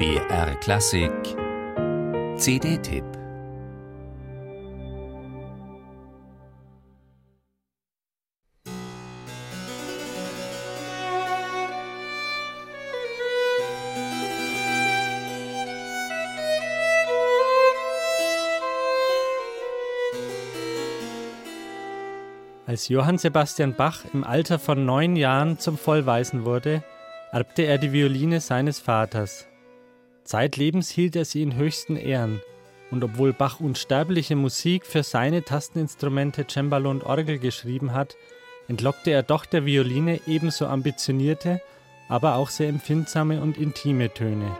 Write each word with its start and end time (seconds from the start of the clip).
BR 0.00 0.54
Klassik 0.60 1.12
CD-Tipp 2.38 3.04
Als 22.66 22.88
Johann 22.88 23.18
Sebastian 23.18 23.74
Bach 23.74 24.06
im 24.14 24.24
Alter 24.24 24.58
von 24.58 24.86
neun 24.86 25.16
Jahren 25.16 25.58
zum 25.58 25.76
Vollweisen 25.76 26.46
wurde, 26.46 26.82
erbte 27.32 27.64
er 27.64 27.76
die 27.76 27.92
Violine 27.92 28.40
seines 28.40 28.80
Vaters. 28.80 29.46
Zeitlebens 30.30 30.90
hielt 30.90 31.16
er 31.16 31.24
sie 31.24 31.42
in 31.42 31.56
höchsten 31.56 31.96
Ehren, 31.96 32.40
und 32.92 33.02
obwohl 33.02 33.32
Bach 33.32 33.58
unsterbliche 33.58 34.36
Musik 34.36 34.86
für 34.86 35.02
seine 35.02 35.42
Tasteninstrumente 35.42 36.46
Cembalo 36.48 36.88
und 36.88 37.02
Orgel 37.02 37.40
geschrieben 37.40 37.94
hat, 37.94 38.16
entlockte 38.68 39.10
er 39.10 39.24
doch 39.24 39.44
der 39.44 39.66
Violine 39.66 40.20
ebenso 40.28 40.68
ambitionierte, 40.68 41.60
aber 42.08 42.36
auch 42.36 42.48
sehr 42.48 42.68
empfindsame 42.68 43.40
und 43.40 43.58
intime 43.58 44.14
Töne. 44.14 44.56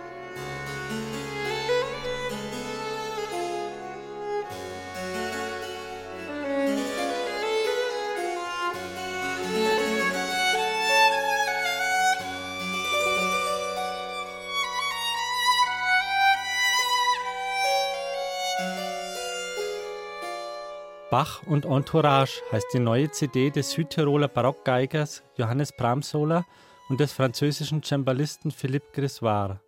Bach 21.11 21.43
und 21.43 21.65
Entourage 21.65 22.41
heißt 22.53 22.69
die 22.73 22.79
neue 22.79 23.11
CD 23.11 23.51
des 23.51 23.73
Südtiroler 23.73 24.29
Barockgeigers 24.29 25.25
Johannes 25.37 25.73
Bramsola 25.77 26.47
und 26.89 27.01
des 27.01 27.13
französischen 27.13 27.83
Cembalisten 27.83 28.53
Philippe 28.53 28.93
Grissoir. 28.93 29.61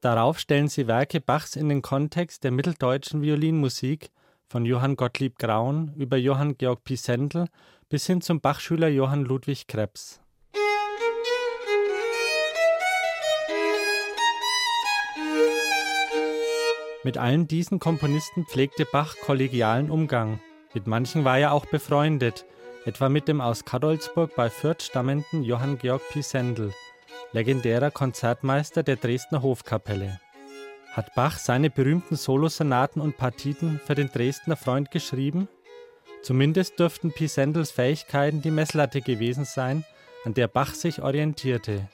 Darauf 0.00 0.38
stellen 0.38 0.68
sie 0.68 0.86
Werke 0.86 1.20
Bachs 1.20 1.56
in 1.56 1.68
den 1.68 1.82
Kontext 1.82 2.42
der 2.42 2.52
mitteldeutschen 2.52 3.20
Violinmusik 3.20 4.08
von 4.46 4.64
Johann 4.64 4.96
Gottlieb 4.96 5.38
Graun 5.38 5.92
über 5.94 6.16
Johann 6.16 6.56
Georg 6.56 6.84
Pisendel 6.84 7.48
bis 7.90 8.06
hin 8.06 8.22
zum 8.22 8.40
Bachschüler 8.40 8.88
Johann 8.88 9.26
Ludwig 9.26 9.66
Krebs. 9.66 10.22
Mit 17.04 17.18
allen 17.18 17.46
diesen 17.46 17.78
Komponisten 17.78 18.46
pflegte 18.46 18.86
Bach 18.90 19.16
kollegialen 19.20 19.90
Umgang. 19.90 20.40
Mit 20.74 20.86
manchen 20.86 21.24
war 21.24 21.38
er 21.38 21.52
auch 21.52 21.66
befreundet, 21.66 22.44
etwa 22.84 23.08
mit 23.08 23.26
dem 23.28 23.40
aus 23.40 23.64
Kadolzburg 23.64 24.34
bei 24.36 24.50
Fürth 24.50 24.82
stammenden 24.82 25.42
Johann 25.42 25.78
Georg 25.78 26.02
Pisendel, 26.10 26.72
legendärer 27.32 27.90
Konzertmeister 27.90 28.82
der 28.82 28.96
Dresdner 28.96 29.42
Hofkapelle. 29.42 30.20
Hat 30.92 31.14
Bach 31.14 31.38
seine 31.38 31.70
berühmten 31.70 32.16
Solosonaten 32.16 33.00
und 33.00 33.16
Partiten 33.16 33.80
für 33.84 33.94
den 33.94 34.10
Dresdner 34.10 34.56
Freund 34.56 34.90
geschrieben? 34.90 35.48
Zumindest 36.22 36.78
dürften 36.78 37.12
Pisendels 37.12 37.70
Fähigkeiten 37.70 38.42
die 38.42 38.50
Messlatte 38.50 39.00
gewesen 39.00 39.44
sein, 39.44 39.84
an 40.24 40.34
der 40.34 40.48
Bach 40.48 40.74
sich 40.74 41.00
orientierte. 41.00 41.88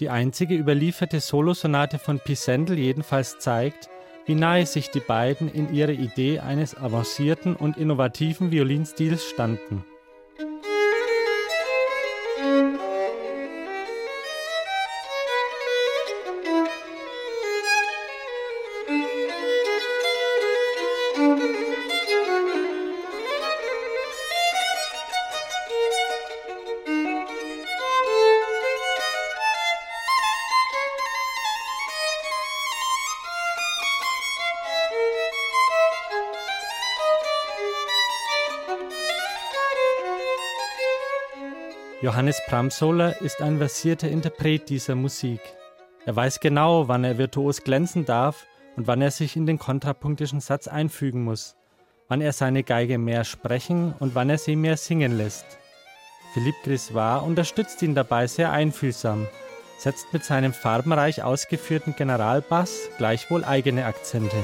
Die 0.00 0.08
einzige 0.08 0.54
überlieferte 0.54 1.20
Solosonate 1.20 1.98
von 1.98 2.20
Pisendel 2.20 2.78
jedenfalls 2.78 3.38
zeigt, 3.40 3.90
wie 4.28 4.34
nahe 4.34 4.66
sich 4.66 4.90
die 4.90 5.00
beiden 5.00 5.48
in 5.48 5.72
ihrer 5.72 5.92
Idee 5.92 6.40
eines 6.40 6.76
avancierten 6.76 7.56
und 7.56 7.78
innovativen 7.78 8.52
Violinstils 8.52 9.24
standen. 9.24 9.84
Johannes 42.00 42.40
Pramsola 42.46 43.08
ist 43.08 43.42
ein 43.42 43.58
versierter 43.58 44.08
Interpret 44.08 44.68
dieser 44.68 44.94
Musik. 44.94 45.40
Er 46.06 46.14
weiß 46.14 46.38
genau, 46.38 46.86
wann 46.86 47.02
er 47.02 47.18
virtuos 47.18 47.64
glänzen 47.64 48.04
darf 48.04 48.46
und 48.76 48.86
wann 48.86 49.02
er 49.02 49.10
sich 49.10 49.34
in 49.34 49.46
den 49.46 49.58
kontrapunktischen 49.58 50.38
Satz 50.38 50.68
einfügen 50.68 51.24
muss, 51.24 51.56
wann 52.06 52.20
er 52.20 52.32
seine 52.32 52.62
Geige 52.62 52.98
mehr 52.98 53.24
sprechen 53.24 53.94
und 53.98 54.14
wann 54.14 54.30
er 54.30 54.38
sie 54.38 54.54
mehr 54.54 54.76
singen 54.76 55.18
lässt. 55.18 55.58
Philippe 56.34 56.58
Grissoir 56.62 57.24
unterstützt 57.24 57.82
ihn 57.82 57.96
dabei 57.96 58.28
sehr 58.28 58.52
einfühlsam, 58.52 59.26
setzt 59.76 60.12
mit 60.12 60.24
seinem 60.24 60.52
farbenreich 60.52 61.24
ausgeführten 61.24 61.96
Generalbass 61.96 62.90
gleichwohl 62.98 63.44
eigene 63.44 63.86
Akzente. 63.86 64.36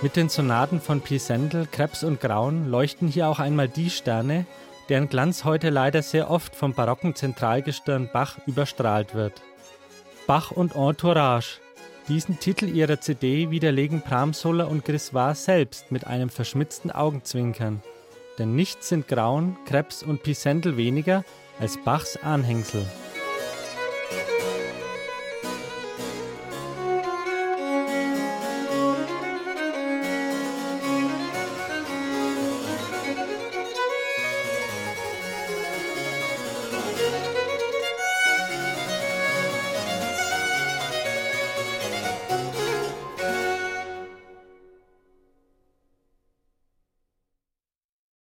Mit 0.00 0.14
den 0.14 0.28
Sonaten 0.28 0.80
von 0.80 1.00
Pisendel, 1.00 1.66
Krebs 1.66 2.04
und 2.04 2.20
Graun 2.20 2.70
leuchten 2.70 3.08
hier 3.08 3.26
auch 3.26 3.40
einmal 3.40 3.68
die 3.68 3.90
Sterne, 3.90 4.46
deren 4.88 5.08
Glanz 5.08 5.42
heute 5.42 5.70
leider 5.70 6.02
sehr 6.02 6.30
oft 6.30 6.54
vom 6.54 6.72
barocken 6.72 7.16
Zentralgestirn 7.16 8.08
Bach 8.12 8.38
überstrahlt 8.46 9.16
wird. 9.16 9.42
Bach 10.28 10.52
und 10.52 10.76
Entourage. 10.76 11.58
Diesen 12.06 12.38
Titel 12.38 12.68
ihrer 12.68 13.00
CD 13.00 13.50
widerlegen 13.50 14.00
Pramsola 14.00 14.66
und 14.66 14.84
Grissoir 14.84 15.34
selbst 15.34 15.90
mit 15.90 16.06
einem 16.06 16.30
verschmitzten 16.30 16.92
Augenzwinkern. 16.92 17.82
Denn 18.38 18.54
nichts 18.54 18.90
sind 18.90 19.08
Graun, 19.08 19.56
Krebs 19.66 20.04
und 20.04 20.22
Pisendel 20.22 20.76
weniger 20.76 21.24
als 21.58 21.76
Bachs 21.76 22.16
Anhängsel. 22.22 22.86